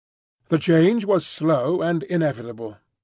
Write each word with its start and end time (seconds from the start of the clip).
The 0.49 0.57
change 0.57 1.05
was 1.05 1.27
slow 1.27 1.83
and 1.83 2.01
inevitable. 2.01 2.77